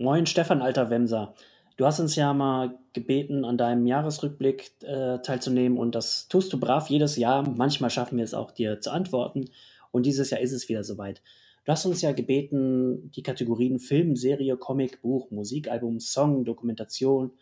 [0.00, 1.34] Moin, Stefan, alter Wemser.
[1.76, 6.60] Du hast uns ja mal gebeten, an deinem Jahresrückblick äh, teilzunehmen und das tust du
[6.60, 7.42] brav jedes Jahr.
[7.42, 9.46] Manchmal schaffen wir es auch, dir zu antworten.
[9.90, 11.20] Und dieses Jahr ist es wieder soweit.
[11.64, 17.32] Du hast uns ja gebeten, die Kategorien Film, Serie, Comic, Buch, Musikalbum, Song, Dokumentation,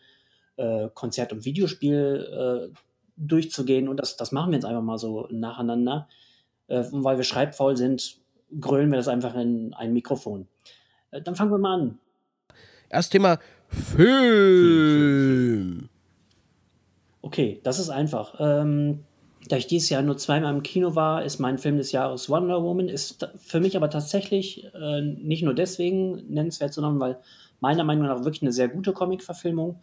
[0.55, 2.77] äh, Konzert und Videospiel äh,
[3.17, 3.87] durchzugehen.
[3.87, 6.07] Und das, das machen wir jetzt einfach mal so nacheinander.
[6.69, 8.17] Äh, weil wir schreibfaul sind,
[8.59, 10.47] grölen wir das einfach in ein Mikrofon.
[11.11, 11.99] Äh, dann fangen wir mal an.
[12.89, 14.69] Erst Thema Film.
[17.21, 18.35] Okay, das ist einfach.
[18.39, 19.03] Ähm,
[19.49, 22.63] da ich dieses Jahr nur zweimal im Kino war, ist mein Film des Jahres Wonder
[22.63, 22.87] Woman.
[22.87, 27.19] Ist für mich aber tatsächlich äh, nicht nur deswegen nennenswert, sondern weil
[27.59, 29.79] meiner Meinung nach wirklich eine sehr gute Comic-Verfilmung.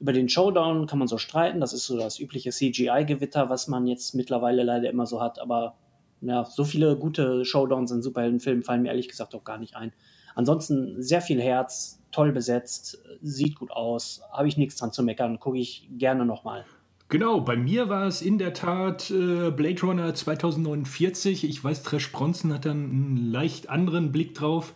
[0.00, 1.60] Über den Showdown kann man so streiten.
[1.60, 5.40] Das ist so das übliche CGI-Gewitter, was man jetzt mittlerweile leider immer so hat.
[5.40, 5.74] Aber
[6.20, 9.92] ja, so viele gute Showdowns in Superheldenfilmen fallen mir ehrlich gesagt auch gar nicht ein.
[10.38, 15.40] Ansonsten sehr viel Herz, toll besetzt, sieht gut aus, habe ich nichts dran zu meckern,
[15.40, 16.64] gucke ich gerne nochmal.
[17.08, 21.42] Genau, bei mir war es in der Tat äh, Blade Runner 2049.
[21.42, 24.74] Ich weiß, Trash Bronson hat dann einen leicht anderen Blick drauf.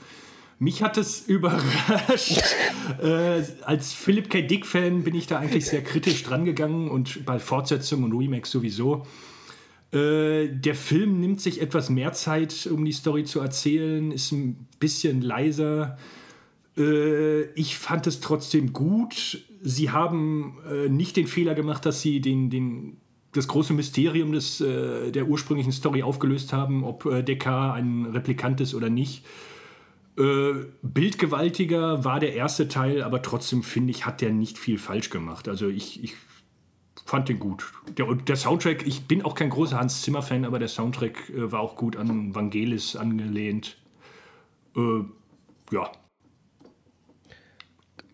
[0.59, 2.43] Mich hat es überrascht.
[3.01, 4.43] äh, als Philip K.
[4.43, 9.07] Dick-Fan bin ich da eigentlich sehr kritisch drangegangen und bei Fortsetzungen und Remakes sowieso.
[9.93, 14.67] Äh, der Film nimmt sich etwas mehr Zeit, um die Story zu erzählen, ist ein
[14.81, 15.99] bisschen leiser.
[16.79, 19.45] Äh, ich fand es trotzdem gut.
[19.63, 22.97] Sie haben äh, nicht den Fehler gemacht, dass sie den, den,
[23.33, 28.63] das große Mysterium des, äh, der ursprünglichen Story aufgelöst haben, ob äh, Dekar ein Replikant
[28.63, 29.25] ist oder nicht.
[30.19, 35.11] Äh, bildgewaltiger war der erste Teil, aber trotzdem finde ich, hat der nicht viel falsch
[35.11, 35.49] gemacht.
[35.49, 36.15] Also ich, ich
[37.05, 37.73] fand den gut.
[37.99, 41.53] Der, und der Soundtrack, ich bin auch kein großer Hans Zimmer-Fan, aber der Soundtrack äh,
[41.53, 43.77] war auch gut an Vangelis angelehnt.
[44.77, 45.05] Äh,
[45.73, 45.91] ja.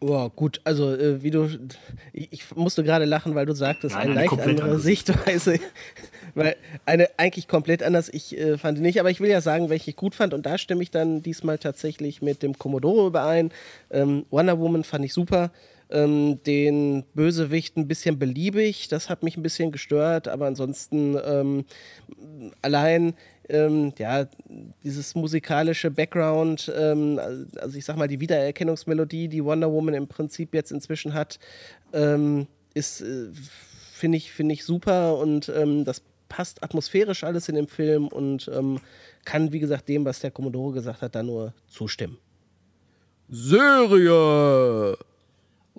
[0.01, 1.49] Oh, gut, also äh, wie du,
[2.13, 5.59] ich, musste gerade lachen, weil du sagtest, Nein, eine, eine leicht andere, andere Sichtweise,
[6.37, 6.55] weil
[6.87, 9.97] eine eigentlich komplett anders, ich äh, fand nicht, aber ich will ja sagen, welche ich
[9.97, 13.51] gut fand und da stimme ich dann diesmal tatsächlich mit dem Commodore überein.
[13.91, 15.51] Ähm, Wonder Woman fand ich super,
[15.91, 21.65] ähm, den Bösewicht ein bisschen beliebig, das hat mich ein bisschen gestört, aber ansonsten ähm,
[22.63, 23.15] allein
[23.49, 24.27] ähm, ja,
[24.85, 27.19] dieses musikalische Background, ähm,
[27.59, 31.39] also ich sag mal, die Wiedererkennungsmelodie, die Wonder Woman im Prinzip jetzt inzwischen hat,
[31.93, 33.29] ähm, ist, äh,
[33.93, 38.51] finde ich, find ich super und ähm, das passt atmosphärisch alles in dem Film und
[38.53, 38.81] ähm,
[39.25, 42.19] kann, wie gesagt, dem, was der Commodore gesagt hat, da nur zustimmen.
[43.31, 44.97] Serie!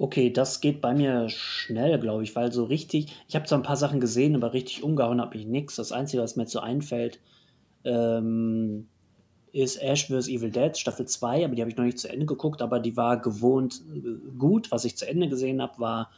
[0.02, 3.64] Okay, das geht bei mir schnell, glaube ich, weil so richtig, ich habe zwar ein
[3.64, 5.76] paar Sachen gesehen, aber richtig umgehauen habe ich nichts.
[5.76, 7.20] Das Einzige, was mir jetzt so einfällt,
[7.84, 8.88] ähm,
[9.52, 10.30] ist Ash vs.
[10.30, 12.96] Evil Dead Staffel 2, aber die habe ich noch nicht zu Ende geguckt, aber die
[12.96, 14.72] war gewohnt äh, gut.
[14.72, 16.12] Was ich zu Ende gesehen habe, war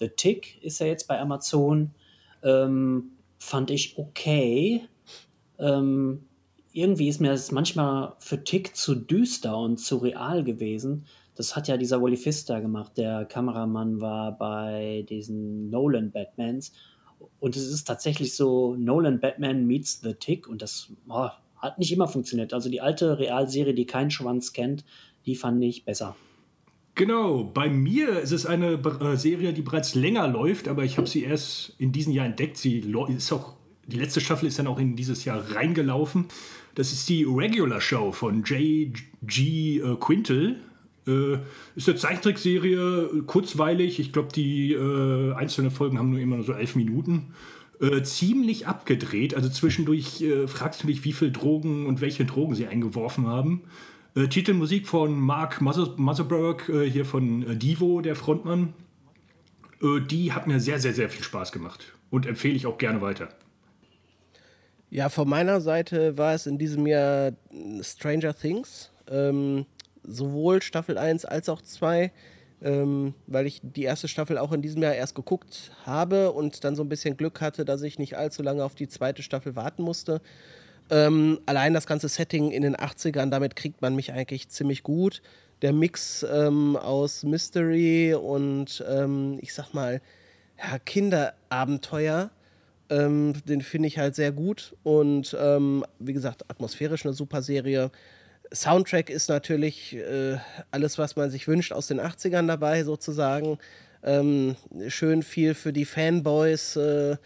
[0.00, 1.92] The Tick, ist ja jetzt bei Amazon.
[2.42, 4.82] Ähm, fand ich okay.
[5.60, 6.24] Ähm,
[6.72, 11.06] irgendwie ist mir das manchmal für Tick zu düster und zu real gewesen.
[11.38, 12.98] Das hat ja dieser Wally Pfister gemacht.
[12.98, 16.72] Der Kameramann war bei diesen Nolan Batmans.
[17.38, 20.48] Und es ist tatsächlich so, Nolan Batman meets The Tick.
[20.48, 22.52] Und das oh, hat nicht immer funktioniert.
[22.52, 24.84] Also die alte Realserie, die keinen Schwanz kennt,
[25.26, 26.16] die fand ich besser.
[26.96, 31.06] Genau, bei mir ist es eine äh, Serie, die bereits länger läuft, aber ich habe
[31.06, 32.56] sie erst in diesem Jahr entdeckt.
[32.56, 33.54] Sie ist auch,
[33.86, 36.26] die letzte Staffel ist dann auch in dieses Jahr reingelaufen.
[36.74, 39.78] Das ist die Regular Show von J.G.
[39.78, 40.56] Äh, Quintel.
[41.08, 41.38] Äh,
[41.74, 43.98] ist eine Zeichentrickserie, kurzweilig.
[43.98, 47.34] Ich glaube, die äh, einzelnen Folgen haben nur immer so elf Minuten.
[47.80, 49.34] Äh, ziemlich abgedreht.
[49.34, 53.62] Also zwischendurch äh, fragst du dich, wie viel Drogen und welche Drogen sie eingeworfen haben.
[54.14, 58.74] Äh, Titelmusik von Mark Motherberg, äh, hier von Divo, der Frontmann.
[60.10, 63.28] die hat mir sehr, sehr, sehr viel Spaß gemacht und empfehle ich auch gerne weiter.
[64.90, 67.32] Ja, von meiner Seite war es in diesem Jahr
[67.80, 68.90] Stranger Things.
[69.08, 69.66] Ähm,
[70.08, 72.12] sowohl Staffel 1 als auch 2,
[72.62, 76.74] ähm, weil ich die erste Staffel auch in diesem Jahr erst geguckt habe und dann
[76.74, 79.82] so ein bisschen Glück hatte, dass ich nicht allzu lange auf die zweite Staffel warten
[79.82, 80.20] musste.
[80.90, 85.22] Ähm, allein das ganze Setting in den 80ern, damit kriegt man mich eigentlich ziemlich gut.
[85.62, 90.00] Der Mix ähm, aus Mystery und ähm, ich sag mal,
[90.58, 92.30] ja, Kinderabenteuer,
[92.90, 94.76] ähm, den finde ich halt sehr gut.
[94.82, 97.90] Und ähm, wie gesagt, atmosphärisch eine super Serie.
[98.52, 100.38] Soundtrack ist natürlich äh,
[100.70, 103.58] alles, was man sich wünscht, aus den 80ern dabei sozusagen.
[104.02, 104.56] Ähm,
[104.88, 107.16] schön viel für die Fanboys äh,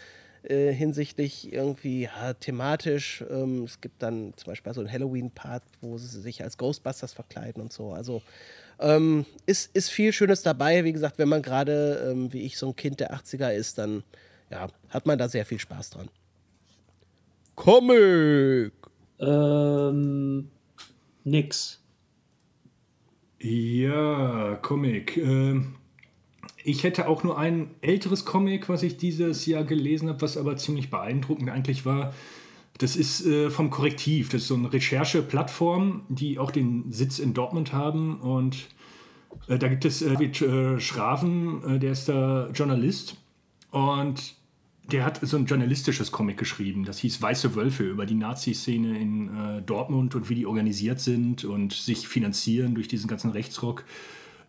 [0.43, 3.25] äh, hinsichtlich irgendwie ja, thematisch.
[3.31, 7.63] Ähm, es gibt dann zum Beispiel so einen Halloween-Part, wo sie sich als Ghostbusters verkleiden
[7.63, 7.93] und so.
[7.93, 8.23] Also
[8.81, 10.83] Ähm, ist, ist viel Schönes dabei.
[10.83, 14.03] Wie gesagt, wenn man gerade, ähm, wie ich, so ein Kind der 80er ist, dann
[14.51, 16.09] ja, hat man da sehr viel Spaß dran.
[17.55, 18.73] Comic!
[19.21, 20.51] Ähm,
[21.25, 21.83] nix.
[23.39, 25.17] Ja, Comic.
[25.17, 25.75] Ähm,
[26.65, 30.57] ich hätte auch nur ein älteres Comic, was ich dieses Jahr gelesen habe, was aber
[30.57, 32.15] ziemlich beeindruckend eigentlich war.
[32.79, 34.29] Das ist äh, vom Korrektiv.
[34.29, 38.21] Das ist so eine Rechercheplattform, die auch den Sitz in Dortmund haben.
[38.21, 38.69] Und
[39.49, 43.17] äh, da gibt es äh, äh Schraven, äh, der ist da Journalist.
[43.71, 44.35] Und
[44.91, 46.85] der hat so ein journalistisches Comic geschrieben.
[46.85, 51.45] Das hieß Weiße Wölfe über die Nazi-Szene in äh, Dortmund und wie die organisiert sind
[51.45, 53.85] und sich finanzieren durch diesen ganzen Rechtsrock.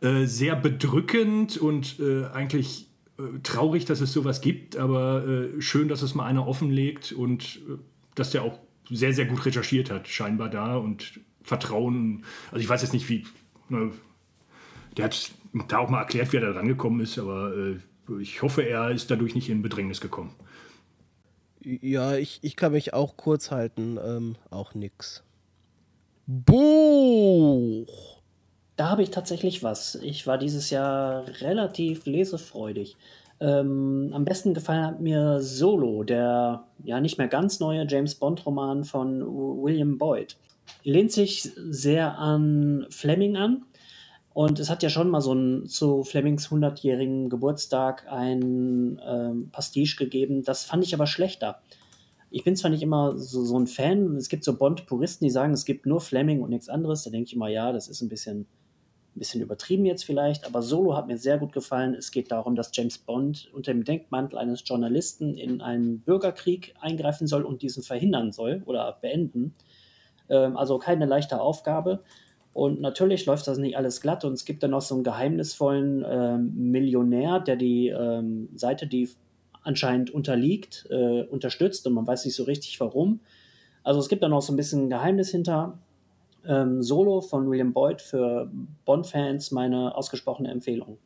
[0.01, 2.87] Äh, sehr bedrückend und äh, eigentlich
[3.19, 7.61] äh, traurig, dass es sowas gibt, aber äh, schön, dass es mal einer offenlegt und
[7.69, 7.77] äh,
[8.15, 8.59] dass der auch
[8.89, 12.25] sehr, sehr gut recherchiert hat, scheinbar da und Vertrauen.
[12.51, 13.25] Also ich weiß jetzt nicht, wie.
[13.69, 13.91] Ne,
[14.97, 15.31] der hat
[15.67, 17.53] da auch mal erklärt, wie er da rangekommen ist, aber
[18.19, 20.35] ich hoffe, er ist dadurch nicht in Bedrängnis gekommen.
[21.61, 23.97] Ja, ich, ich kann mich auch kurz halten.
[24.03, 25.23] Ähm, auch nix.
[26.25, 28.21] Buch!
[28.75, 29.95] Da habe ich tatsächlich was.
[29.95, 32.97] Ich war dieses Jahr relativ lesefreudig.
[33.39, 38.83] Ähm, am besten gefallen hat mir Solo, der ja nicht mehr ganz neue James Bond-Roman
[38.83, 40.37] von William Boyd.
[40.83, 43.65] Lehnt sich sehr an Fleming an,
[44.33, 49.95] und es hat ja schon mal so ein, zu Flemings 100-jährigen Geburtstag ein ähm, Pastiche
[49.95, 50.43] gegeben.
[50.43, 51.61] Das fand ich aber schlechter.
[52.31, 55.53] Ich bin zwar nicht immer so, so ein Fan, es gibt so Bond-Puristen, die sagen,
[55.53, 57.03] es gibt nur Fleming und nichts anderes.
[57.03, 58.47] Da denke ich immer, ja, das ist ein bisschen,
[59.15, 61.93] ein bisschen übertrieben jetzt vielleicht, aber Solo hat mir sehr gut gefallen.
[61.93, 67.27] Es geht darum, dass James Bond unter dem Denkmantel eines Journalisten in einen Bürgerkrieg eingreifen
[67.27, 69.53] soll und diesen verhindern soll oder beenden.
[70.27, 72.03] Ähm, also keine leichte Aufgabe.
[72.53, 76.05] Und natürlich läuft das nicht alles glatt und es gibt dann noch so einen geheimnisvollen
[76.07, 79.09] ähm, Millionär, der die ähm, Seite, die
[79.63, 83.21] anscheinend unterliegt, äh, unterstützt und man weiß nicht so richtig warum.
[83.83, 85.79] Also es gibt da noch so ein bisschen Geheimnis hinter.
[86.45, 88.51] Ähm, Solo von William Boyd für
[88.85, 90.97] Bond-Fans meine ausgesprochene Empfehlung.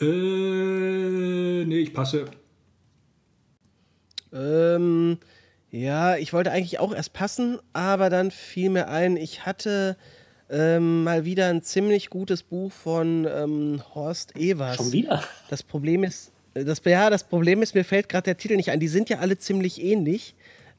[0.00, 2.26] Äh, nee, ich passe.
[4.32, 5.18] Ähm,
[5.70, 9.96] ja, ich wollte eigentlich auch erst passen, aber dann fiel mir ein, ich hatte
[10.48, 14.76] ähm, mal wieder ein ziemlich gutes Buch von ähm, Horst Evers.
[14.76, 15.24] Schon wieder?
[15.50, 18.70] Das Problem ist, äh, das, ja, das Problem ist, mir fällt gerade der Titel nicht
[18.70, 18.80] ein.
[18.80, 20.34] Die sind ja alle ziemlich ähnlich.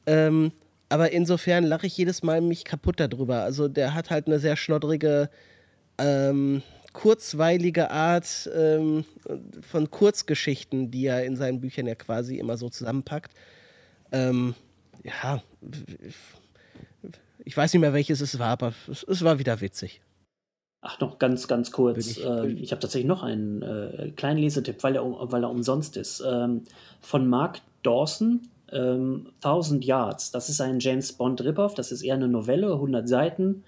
[0.06, 0.52] Ähm,
[0.90, 3.42] aber insofern lache ich jedes Mal mich kaputt darüber.
[3.44, 5.30] Also der hat halt eine sehr schnoddrige,
[5.98, 6.64] ähm,
[6.94, 9.04] kurzweilige Art ähm,
[9.62, 13.34] von Kurzgeschichten, die er in seinen Büchern ja quasi immer so zusammenpackt.
[14.12, 14.56] Ähm,
[15.04, 15.44] ja,
[17.48, 20.02] ich weiß nicht mehr, welches es war, aber es, es war wieder witzig.
[20.82, 22.06] Ach, noch ganz, ganz kurz.
[22.06, 25.96] Ich, äh, ich habe tatsächlich noch einen äh, kleinen Lesetipp, weil er, weil er umsonst
[25.96, 26.22] ist.
[26.28, 26.64] Ähm,
[27.00, 30.32] von Mark Dawson, ähm, Thousand Yards.
[30.32, 31.74] Das ist ein James Bond Ripoff.
[31.74, 33.64] Das ist eher eine Novelle, 100 Seiten.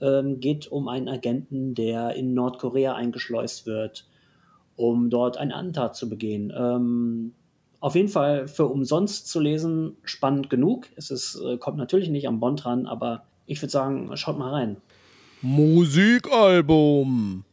[0.00, 4.06] Ähm, geht um einen Agenten, der in Nordkorea eingeschleust wird,
[4.74, 6.52] um dort eine Antat zu begehen.
[6.54, 7.32] Ähm,
[7.80, 10.86] auf jeden Fall für umsonst zu lesen, spannend genug.
[10.96, 14.50] Es ist, äh, kommt natürlich nicht am Bond ran, aber ich würde sagen, schaut mal
[14.50, 14.76] rein.
[15.42, 17.44] Musikalbum.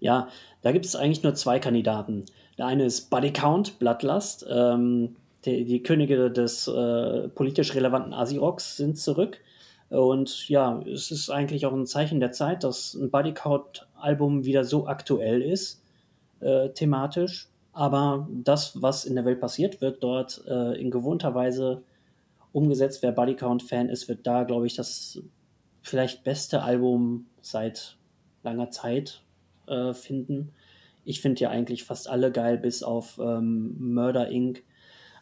[0.00, 0.28] Ja,
[0.62, 2.24] da gibt es eigentlich nur zwei Kandidaten.
[2.58, 4.46] Der eine ist Buddy Count, Bloodlust.
[4.50, 9.38] Ähm, die, die, Könige des äh, politisch relevanten Asirocks sind zurück.
[9.90, 14.64] Und ja, es ist eigentlich auch ein Zeichen der Zeit, dass ein Buddy Count-Album wieder
[14.64, 15.82] so aktuell ist,
[16.40, 17.48] äh, thematisch.
[17.76, 21.82] Aber das, was in der Welt passiert, wird dort äh, in gewohnter Weise
[22.50, 23.02] umgesetzt.
[23.02, 25.20] Wer Bodycount-Fan ist, wird da, glaube ich, das
[25.82, 27.98] vielleicht beste Album seit
[28.42, 29.22] langer Zeit
[29.66, 30.52] äh, finden.
[31.04, 34.64] Ich finde ja eigentlich fast alle geil, bis auf ähm, Murder Inc.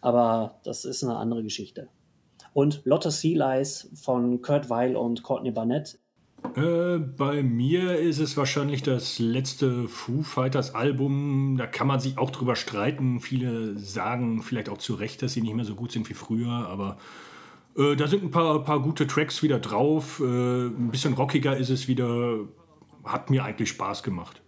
[0.01, 1.89] Aber das ist eine andere Geschichte.
[2.53, 5.99] Und Lotte Sea Lies von Kurt Weil und Courtney Barnett
[6.57, 11.57] äh, bei mir ist es wahrscheinlich das letzte Foo Fighters Album.
[11.57, 13.21] Da kann man sich auch drüber streiten.
[13.21, 16.51] Viele sagen vielleicht auch zu Recht, dass sie nicht mehr so gut sind wie früher,
[16.51, 16.99] aber
[17.77, 20.21] äh, da sind ein paar, paar gute Tracks wieder drauf.
[20.21, 22.41] Äh, ein bisschen rockiger ist es wieder.
[23.05, 24.41] Hat mir eigentlich Spaß gemacht.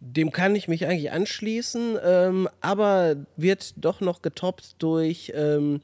[0.00, 5.32] Dem kann ich mich eigentlich anschließen, ähm, aber wird doch noch getoppt durch.
[5.34, 5.80] Ähm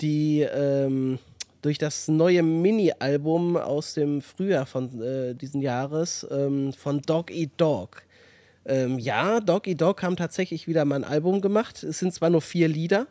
[0.00, 1.18] die ähm,
[1.62, 7.50] durch das neue Mini-Album aus dem Frühjahr von äh, diesen Jahres ähm, von Dog Eat
[7.56, 8.02] Dog.
[8.64, 11.82] Ähm, ja, Dog Eat Dog haben tatsächlich wieder mal ein Album gemacht.
[11.82, 13.06] Es sind zwar nur vier Lieder,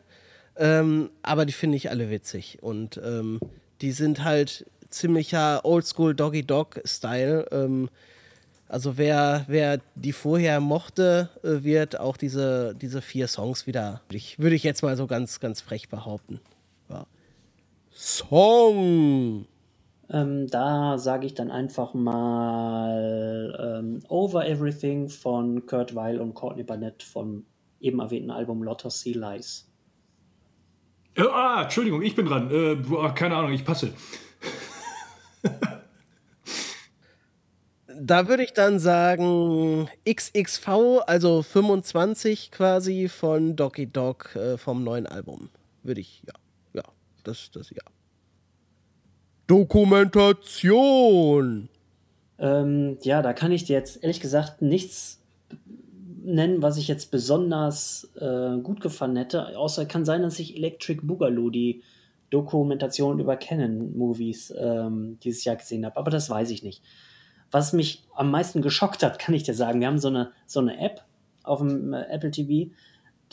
[0.58, 2.60] ähm, aber die finde ich alle witzig.
[2.62, 3.40] Und ähm,
[3.82, 7.46] die sind halt ziemlicher Oldschool Doggy Dog Style.
[7.52, 7.90] Ähm,
[8.68, 14.02] also wer, wer die vorher mochte, äh, wird auch diese, diese vier Songs wieder,
[14.38, 16.40] würde ich jetzt mal so ganz, ganz frech behaupten.
[16.90, 17.06] Ja.
[17.92, 19.46] Song!
[20.12, 26.64] Ähm, da sage ich dann einfach mal ähm, Over Everything von Kurt Weil und Courtney
[26.64, 27.46] Barnett vom
[27.80, 29.70] eben erwähnten Album Lotter Sea Lies.
[31.16, 32.50] Äh, ah, Entschuldigung, ich bin dran.
[32.50, 33.94] Äh, boah, keine Ahnung, ich passe.
[38.02, 45.06] da würde ich dann sagen XXV, also 25 quasi von Doggy Dog äh, vom neuen
[45.06, 45.50] Album.
[45.84, 46.34] Würde ich, ja,
[47.24, 47.84] das, das, ja.
[49.48, 51.70] Dokumentation.
[52.38, 55.20] Ähm, ja, da kann ich dir jetzt ehrlich gesagt nichts
[56.24, 59.58] nennen, was ich jetzt besonders äh, gut gefallen hätte.
[59.58, 61.82] Außer kann sein, dass ich Electric Boogaloo, die
[62.30, 65.98] Dokumentation über Canon-Movies, ähm, dieses Jahr gesehen habe.
[65.98, 66.84] Aber das weiß ich nicht.
[67.52, 69.80] Was mich am meisten geschockt hat, kann ich dir sagen.
[69.80, 71.04] Wir haben so eine, so eine App
[71.44, 72.72] auf dem äh, Apple TV,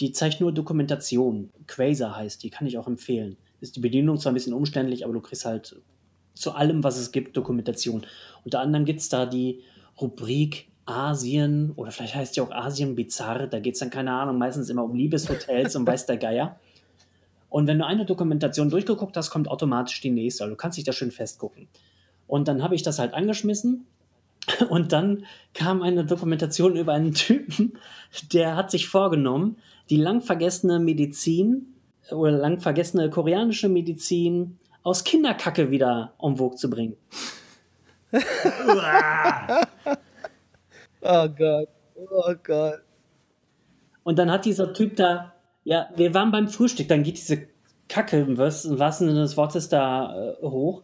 [0.00, 1.50] die zeigt nur Dokumentation.
[1.66, 3.36] Quasar heißt die, kann ich auch empfehlen.
[3.60, 5.80] Ist die Bedienung zwar ein bisschen umständlich, aber du kriegst halt
[6.34, 8.06] zu allem, was es gibt, Dokumentation.
[8.44, 9.62] Unter anderem gibt es da die
[10.00, 13.48] Rubrik Asien oder vielleicht heißt die auch Asien Bizarre.
[13.48, 16.60] Da geht es dann, keine Ahnung, meistens immer um Liebeshotels und weiß der Geier.
[17.48, 20.44] Und wenn du eine Dokumentation durchgeguckt hast, kommt automatisch die nächste.
[20.44, 21.68] Also du kannst dich da schön festgucken.
[22.26, 23.86] Und dann habe ich das halt angeschmissen.
[24.68, 27.78] Und dann kam eine Dokumentation über einen Typen,
[28.32, 29.56] der hat sich vorgenommen,
[29.90, 31.74] die lang vergessene Medizin
[32.10, 36.96] oder lang vergessene koreanische Medizin aus Kinderkacke wieder en vogue zu bringen.
[41.02, 41.68] oh Gott.
[42.10, 42.80] Oh Gott.
[44.04, 45.34] Und dann hat dieser Typ da,
[45.64, 47.48] ja, wir waren beim Frühstück, dann geht diese
[47.88, 50.82] Kacke im wahrsten Sinne des Wortes da äh, hoch.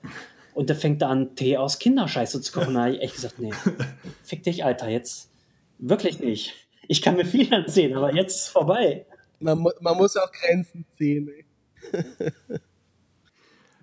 [0.54, 2.74] Und der fängt da an, Tee aus Kinderscheiße zu kochen.
[2.74, 3.52] Da habe ich echt gesagt, nee,
[4.22, 5.30] fick dich, Alter, jetzt
[5.78, 6.54] wirklich nicht.
[6.88, 9.06] Ich kann mir viel erzählen, aber jetzt ist vorbei.
[9.42, 11.30] Man, man muss auch Grenzen ziehen.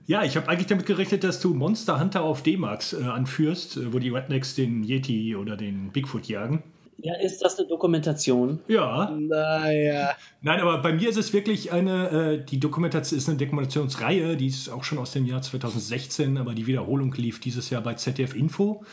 [0.10, 3.94] Ja, ich habe eigentlich damit gerechnet, dass du Monster Hunter auf D-Max äh, anführst, äh,
[3.94, 6.64] wo die Rednecks den Yeti oder den Bigfoot jagen.
[6.98, 8.60] Ja, ist das eine Dokumentation?
[8.68, 9.16] Ja.
[9.20, 10.16] Naja.
[10.42, 14.48] Nein, aber bei mir ist es wirklich eine, äh, die Dokumentation ist eine Dokumentationsreihe, die
[14.48, 18.34] ist auch schon aus dem Jahr 2016, aber die Wiederholung lief dieses Jahr bei ZDF
[18.34, 18.84] Info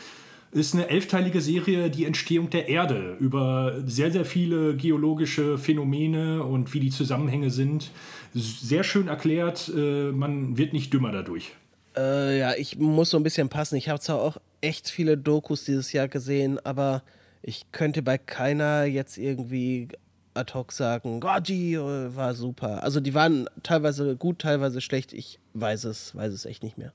[0.57, 6.73] ist eine elfteilige Serie, die Entstehung der Erde, über sehr, sehr viele geologische Phänomene und
[6.73, 7.91] wie die Zusammenhänge sind.
[8.33, 11.53] Sehr schön erklärt, äh, man wird nicht dümmer dadurch.
[11.95, 13.75] Äh, ja, ich muss so ein bisschen passen.
[13.75, 17.03] Ich habe zwar auch echt viele Dokus dieses Jahr gesehen, aber
[17.41, 19.87] ich könnte bei keiner jetzt irgendwie
[20.33, 22.83] ad hoc sagen, oh, die äh, war super.
[22.83, 25.13] Also die waren teilweise gut, teilweise schlecht.
[25.13, 26.93] Ich weiß es, weiß es echt nicht mehr.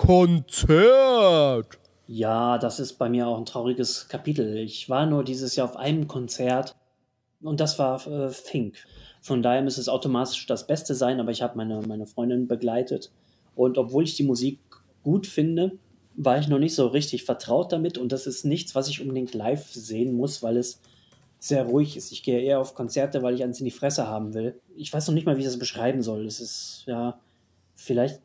[0.00, 1.78] Konzert.
[2.06, 4.56] Ja, das ist bei mir auch ein trauriges Kapitel.
[4.56, 6.74] Ich war nur dieses Jahr auf einem Konzert
[7.42, 8.78] und das war äh, Fink.
[9.20, 13.12] Von daher müsste es automatisch das Beste sein, aber ich habe meine, meine Freundin begleitet.
[13.54, 14.58] Und obwohl ich die Musik
[15.02, 15.72] gut finde,
[16.16, 17.98] war ich noch nicht so richtig vertraut damit.
[17.98, 20.80] Und das ist nichts, was ich unbedingt live sehen muss, weil es
[21.38, 22.10] sehr ruhig ist.
[22.10, 24.58] Ich gehe eher auf Konzerte, weil ich eins in die Fresse haben will.
[24.74, 26.24] Ich weiß noch nicht mal, wie ich das beschreiben soll.
[26.24, 27.20] Es ist ja
[27.74, 28.22] vielleicht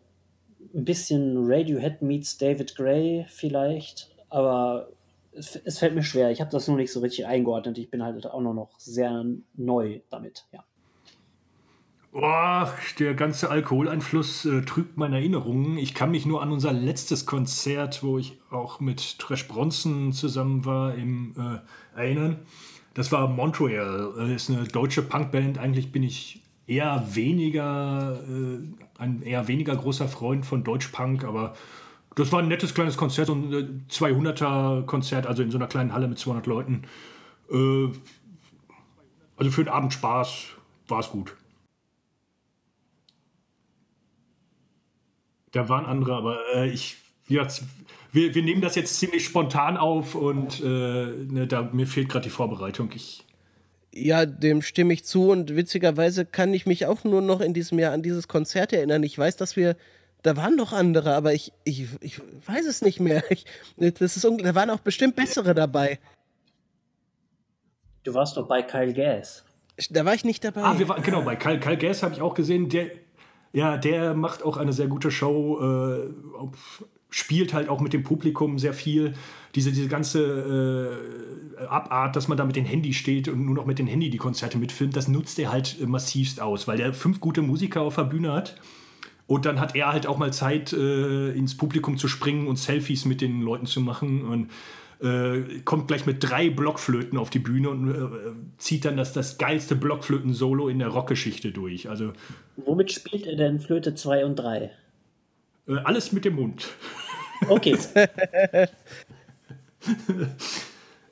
[0.74, 4.89] ein bisschen Radiohead meets David Gray vielleicht, aber
[5.34, 6.31] es, es fällt mir schwer.
[6.31, 7.77] Ich habe das noch nicht so richtig eingeordnet.
[7.77, 10.63] Ich bin halt auch noch sehr neu damit, ja.
[12.15, 15.77] Boah, der ganze Alkoholeinfluss äh, trübt meine Erinnerungen.
[15.77, 20.63] Ich kann mich nur an unser letztes Konzert, wo ich auch mit Trash Bronson zusammen
[20.63, 22.45] war, im, äh, erinnern.
[22.93, 24.13] Das war Montreal.
[24.15, 25.57] Das ist eine deutsche Punkband.
[25.57, 31.55] Eigentlich bin ich eher weniger, äh, ein eher weniger großer Freund von Deutschpunk, aber
[32.15, 35.67] das war ein nettes kleines Konzert, so ein 200er äh, Konzert, also in so einer
[35.67, 36.84] kleinen Halle mit 200 Leuten.
[37.51, 37.89] Äh,
[39.38, 40.48] also für den Abend Spaß
[40.88, 41.36] war es gut.
[45.51, 47.48] Da waren andere, aber äh, ich, ja,
[48.12, 52.24] wir, wir nehmen das jetzt ziemlich spontan auf und äh, ne, da, mir fehlt gerade
[52.24, 52.91] die Vorbereitung.
[52.95, 53.25] Ich
[53.96, 57.80] ja, dem stimme ich zu und witzigerweise kann ich mich auch nur noch in diesem
[57.80, 59.04] Jahr an dieses Konzert erinnern.
[59.04, 59.78] Ich weiß, dass wir,
[60.22, 63.24] da waren noch andere, aber ich, ich, ich weiß es nicht mehr.
[63.30, 63.46] Ich,
[63.78, 66.00] das ist, da waren auch bestimmt bessere dabei.
[68.04, 69.44] Du warst doch bei Kyle Gass.
[69.90, 70.62] Da war ich nicht dabei.
[70.62, 72.70] Ah, wir waren, genau, bei Kyle, Kyle Gass habe ich auch gesehen.
[72.70, 72.92] Der,
[73.54, 75.60] ja, der macht auch eine sehr gute Show.
[75.62, 76.50] Äh,
[77.15, 79.13] spielt halt auch mit dem Publikum sehr viel.
[79.55, 81.00] Diese, diese ganze
[81.62, 84.10] äh, Abart, dass man da mit dem Handy steht und nur noch mit dem Handy
[84.10, 87.84] die Konzerte mitfilmt, das nutzt er halt äh, massivst aus, weil er fünf gute Musiker
[87.84, 88.60] auf der Bühne hat
[89.27, 93.05] Und dann hat er halt auch mal Zeit, äh, ins Publikum zu springen und Selfies
[93.05, 94.25] mit den Leuten zu machen.
[94.25, 94.51] Und
[95.01, 98.07] äh, kommt gleich mit drei Blockflöten auf die Bühne und äh,
[98.57, 101.89] zieht dann das, das geilste Blockflöten-Solo in der Rockgeschichte durch.
[101.89, 102.12] Also,
[102.57, 104.72] Womit spielt er denn Flöte 2 und 3?
[105.67, 106.67] Äh, alles mit dem Mund.
[107.48, 107.77] Okay.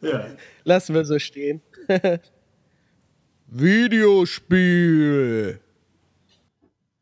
[0.01, 0.25] ja.
[0.63, 1.61] Lassen wir so stehen.
[3.47, 5.59] Videospiel.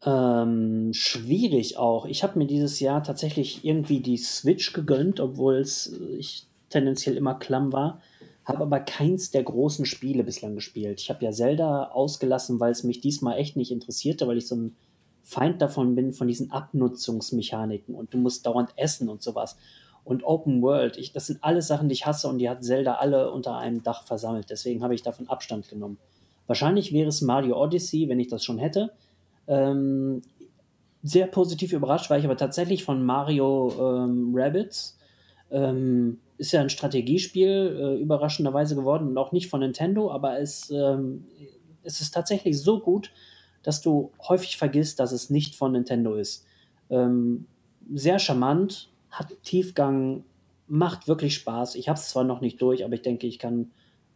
[0.04, 2.06] Ähm, schwierig auch.
[2.06, 7.36] Ich habe mir dieses Jahr tatsächlich irgendwie die Switch gegönnt, obwohl es ich tendenziell immer
[7.36, 8.01] klamm war.
[8.46, 11.00] Habe aber keins der großen Spiele bislang gespielt.
[11.00, 14.56] Ich habe ja Zelda ausgelassen, weil es mich diesmal echt nicht interessierte, weil ich so
[14.56, 14.75] ein
[15.24, 19.58] Feind davon bin, von diesen Abnutzungsmechaniken und du musst dauernd essen und sowas.
[20.04, 22.96] Und Open World, ich, das sind alles Sachen, die ich hasse und die hat Zelda
[22.96, 24.50] alle unter einem Dach versammelt.
[24.50, 26.00] Deswegen habe ich davon Abstand genommen.
[26.48, 28.92] Wahrscheinlich wäre es Mario Odyssey, wenn ich das schon hätte.
[29.48, 30.22] Ähm,
[31.04, 34.98] sehr positiv überrascht war ich aber tatsächlich von Mario ähm, Rabbits.
[35.51, 40.72] Ähm, ist ja ein Strategiespiel, äh, überraschenderweise geworden und auch nicht von Nintendo, aber es,
[40.72, 41.25] ähm,
[41.84, 43.12] es ist tatsächlich so gut,
[43.63, 46.46] dass du häufig vergisst, dass es nicht von Nintendo ist.
[46.89, 47.46] Ähm,
[47.94, 50.24] sehr charmant, hat Tiefgang,
[50.68, 51.75] macht wirklich Spaß.
[51.75, 53.72] Ich habe es zwar noch nicht durch, aber ich denke, ich kann,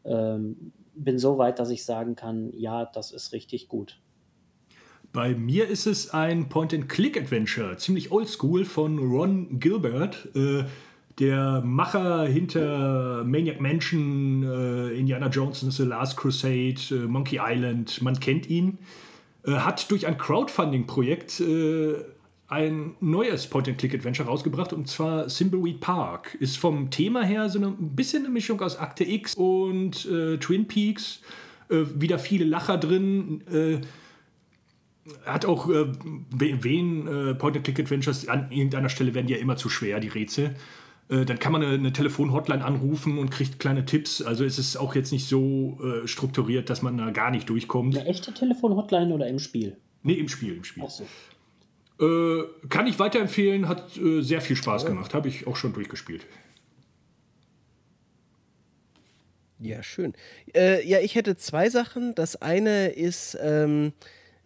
[0.05, 3.99] ähm, bin so weit, dass ich sagen kann, ja, das ist richtig gut.
[5.11, 10.29] Bei mir ist es ein Point-and-Click-Adventure, ziemlich oldschool von Ron Gilbert.
[10.35, 10.65] Äh,
[11.19, 18.19] der Macher hinter Maniac Mansion, äh, Indiana Jones the Last Crusade, äh, Monkey Island, man
[18.19, 18.77] kennt ihn,
[19.53, 21.95] hat durch ein Crowdfunding-Projekt äh,
[22.47, 26.35] ein neues Point-and-Click-Adventure rausgebracht und zwar Thimbleweed Park.
[26.39, 30.67] Ist vom Thema her so ein bisschen eine Mischung aus Akte X und äh, Twin
[30.67, 31.21] Peaks.
[31.69, 33.41] Äh, wieder viele Lacher drin
[35.25, 35.85] hat auch äh,
[36.31, 40.55] wen äh, Point-and-Click-Adventures an irgendeiner Stelle werden die ja immer zu schwer, die Rätsel.
[41.09, 44.21] Äh, dann kann man eine, eine Telefon-Hotline anrufen und kriegt kleine Tipps.
[44.21, 47.97] Also es ist auch jetzt nicht so äh, strukturiert, dass man da gar nicht durchkommt.
[47.97, 49.77] Eine echte Telefon-Hotline oder im Spiel?
[50.03, 50.83] Nee, im Spiel, im Spiel.
[50.85, 51.05] Ach so.
[51.97, 54.87] Äh, kann ich weiterempfehlen, hat äh, sehr viel Spaß oh.
[54.87, 56.25] gemacht, habe ich auch schon durchgespielt.
[59.59, 60.13] Ja, schön.
[60.53, 62.13] Äh, ja, ich hätte zwei Sachen.
[62.15, 63.93] Das eine ist ähm,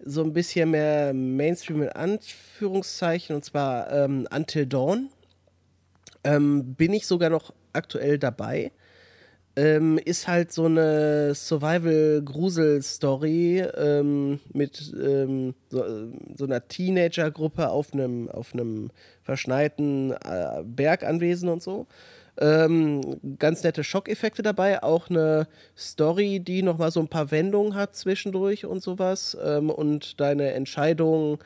[0.03, 5.09] so ein bisschen mehr Mainstream in Anführungszeichen, und zwar ähm, Until Dawn.
[6.23, 8.71] Ähm, bin ich sogar noch aktuell dabei.
[9.55, 15.83] Ähm, ist halt so eine Survival-Grusel-Story ähm, mit ähm, so,
[16.37, 18.53] so, einer Teenager-Gruppe auf einem auf
[19.23, 21.87] verschneiten äh, Berganwesen und so.
[22.39, 23.01] Ähm,
[23.37, 28.65] ganz nette Schockeffekte dabei, auch eine Story, die nochmal so ein paar Wendungen hat zwischendurch
[28.65, 29.37] und sowas.
[29.43, 31.39] Ähm, und deine Entscheidungen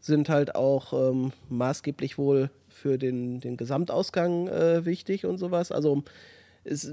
[0.00, 1.12] sind halt auch
[1.50, 2.48] maßgeblich wohl
[2.80, 5.70] für den, den Gesamtausgang äh, wichtig und sowas.
[5.70, 6.02] Also
[6.64, 6.92] es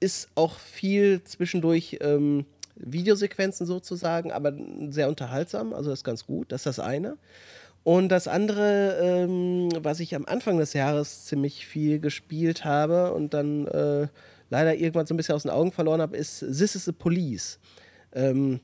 [0.00, 2.44] ist auch viel zwischendurch ähm,
[2.76, 4.52] Videosequenzen sozusagen, aber
[4.90, 5.72] sehr unterhaltsam.
[5.72, 6.50] Also das ist ganz gut.
[6.50, 7.16] Das ist das eine.
[7.84, 13.34] Und das andere, ähm, was ich am Anfang des Jahres ziemlich viel gespielt habe und
[13.34, 14.06] dann äh,
[14.50, 17.58] leider irgendwann so ein bisschen aus den Augen verloren habe, ist This is the Police.
[18.12, 18.60] Ähm,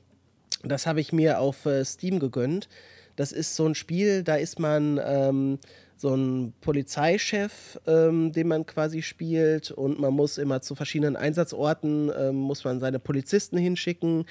[0.63, 2.69] das habe ich mir auf äh, Steam gegönnt.
[3.15, 5.59] Das ist so ein Spiel, da ist man ähm,
[5.99, 12.09] so ein Polizeichef, ähm, den man quasi spielt und man muss immer zu verschiedenen Einsatzorten,
[12.17, 14.23] ähm, muss man seine Polizisten hinschicken.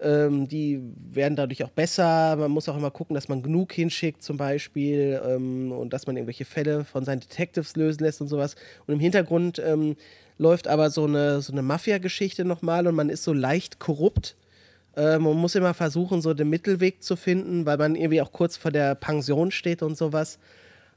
[0.00, 2.36] Ähm, die werden dadurch auch besser.
[2.36, 6.16] Man muss auch immer gucken, dass man genug hinschickt zum Beispiel ähm, und dass man
[6.16, 8.56] irgendwelche Fälle von seinen Detectives lösen lässt und sowas.
[8.86, 9.96] Und im Hintergrund ähm,
[10.38, 14.34] läuft aber so eine, so eine Mafia-Geschichte nochmal und man ist so leicht korrupt.
[14.96, 18.56] Äh, man muss immer versuchen, so den Mittelweg zu finden, weil man irgendwie auch kurz
[18.56, 20.38] vor der Pension steht und sowas.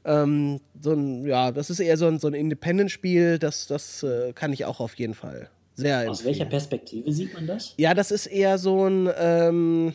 [0.06, 4.32] Ähm, so ein, ja, das ist eher so ein, so ein Independent-Spiel, das, das äh,
[4.32, 7.74] kann ich auch auf jeden Fall sehr Aus welcher Perspektive sieht man das?
[7.76, 9.94] Ja, das ist eher so ein ähm,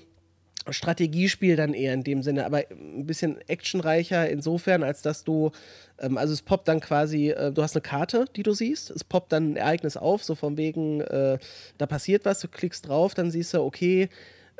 [0.70, 5.52] Strategiespiel dann eher in dem Sinne, aber ein bisschen actionreicher insofern, als dass du,
[6.00, 9.04] ähm, also es poppt dann quasi, äh, du hast eine Karte, die du siehst, es
[9.04, 11.40] poppt dann ein Ereignis auf, so von wegen, äh,
[11.80, 14.10] da passiert was, du klickst drauf, dann siehst du, okay,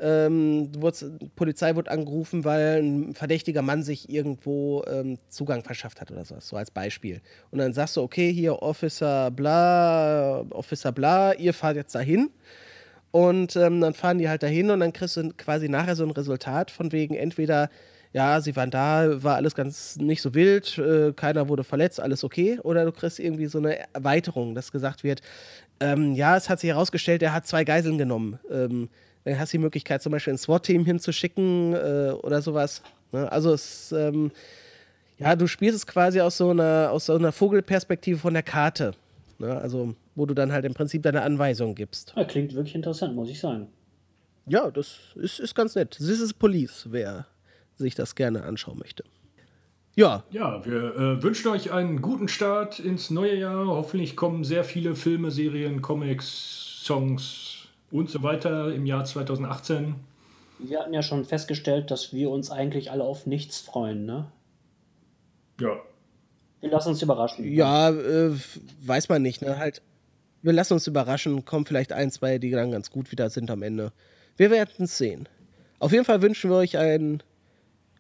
[0.02, 6.12] ähm, die Polizei wurde angerufen, weil ein verdächtiger Mann sich irgendwo ähm, Zugang verschafft hat
[6.12, 7.22] oder sowas, so als Beispiel.
[7.52, 12.32] Und dann sagst du, okay, hier Officer bla, Officer bla, ihr fahrt jetzt dahin.
[13.12, 16.12] Und ähm, dann fahren die halt dahin und dann kriegst du quasi nachher so ein
[16.12, 17.70] Resultat von wegen entweder,
[18.14, 22.24] ja, sie waren da, war alles ganz nicht so wild, äh, keiner wurde verletzt, alles
[22.24, 22.58] okay.
[22.64, 25.22] Oder du kriegst irgendwie so eine Erweiterung, dass gesagt wird,
[25.82, 28.40] ähm, ja, es hat sich herausgestellt, er hat zwei Geiseln genommen.
[29.24, 32.82] Dann hast du die Möglichkeit, zum Beispiel ein SWAT-Team hinzuschicken äh, oder sowas.
[33.12, 33.32] Ne?
[33.32, 34.32] Also es, ähm,
[35.18, 38.94] ja, du spielst es quasi aus so einer, aus so einer Vogelperspektive von der Karte.
[39.38, 39.56] Ne?
[39.56, 42.14] Also, wo du dann halt im Prinzip deine Anweisungen gibst.
[42.16, 43.68] Ja, klingt wirklich interessant, muss ich sagen.
[44.48, 45.92] Ja, das ist, ist ganz nett.
[45.92, 47.28] This is Police, wer
[47.76, 49.04] sich das gerne anschauen möchte.
[49.96, 50.24] Ja.
[50.32, 53.68] Ja, wir äh, wünschen euch einen guten Start ins neue Jahr.
[53.68, 57.51] Hoffentlich kommen sehr viele Filme, Serien, Comics, Songs
[57.92, 59.96] und so weiter im Jahr 2018.
[60.60, 64.32] Wir hatten ja schon festgestellt, dass wir uns eigentlich alle auf nichts freuen, ne?
[65.60, 65.80] Ja.
[66.60, 67.52] Wir lassen uns überraschen.
[67.52, 68.32] Ja, äh,
[68.84, 69.58] weiß man nicht, ne?
[69.58, 69.82] Halt,
[70.44, 73.64] wir lassen uns überraschen, kommen vielleicht ein, zwei, die dann ganz gut wieder sind am
[73.64, 73.92] Ende.
[74.38, 75.28] Wir werden es sehen.
[75.80, 77.24] Auf jeden Fall wünschen wir euch einen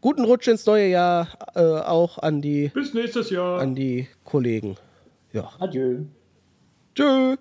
[0.02, 3.60] guten Rutsch ins neue Jahr, äh, auch an die, Bis nächstes Jahr.
[3.60, 4.78] an die Kollegen.
[5.34, 5.50] Ja.
[5.60, 6.04] Adieu.
[6.94, 7.38] Tschüss.